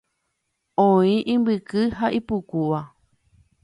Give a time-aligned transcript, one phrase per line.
[0.87, 2.79] Oĩ imbyky ha ipukúva.